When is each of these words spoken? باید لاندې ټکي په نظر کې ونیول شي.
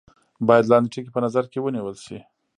باید 0.47 0.69
لاندې 0.71 0.89
ټکي 0.93 1.11
په 1.13 1.19
نظر 1.25 1.43
کې 1.51 1.59
ونیول 1.61 1.95
شي. 2.05 2.19